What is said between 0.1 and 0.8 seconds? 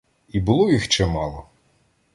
І було